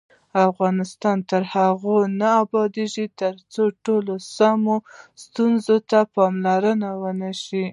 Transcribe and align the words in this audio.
افغانستان 0.49 1.17
تر 1.29 1.41
هغو 1.53 1.97
نه 2.19 2.29
ابادیږي، 2.43 3.05
ترڅو 3.19 3.63
د 3.71 3.75
ټولو 3.85 4.13
سیمو 4.37 4.75
ستونزو 5.23 5.77
ته 5.89 5.99
پاملرنه 6.15 6.89
ونشي. 7.01 7.65